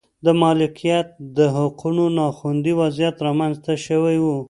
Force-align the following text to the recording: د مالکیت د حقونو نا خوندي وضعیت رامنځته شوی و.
د 0.25 0.27
مالکیت 0.41 1.07
د 1.37 1.39
حقونو 1.57 2.05
نا 2.17 2.27
خوندي 2.37 2.73
وضعیت 2.81 3.15
رامنځته 3.27 3.73
شوی 3.85 4.17
و. 4.21 4.25